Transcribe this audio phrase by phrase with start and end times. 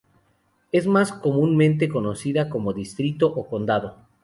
[0.71, 3.97] Es más comúnmente conocida como "distrito" o "condado".